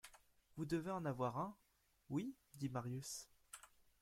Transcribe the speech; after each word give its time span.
Vous 0.57 0.65
devez 0.65 0.89
en 0.89 1.05
avoir 1.05 1.37
un? 1.37 1.55
Oui, 2.09 2.33
dit 2.55 2.69
Marius. 2.69 3.29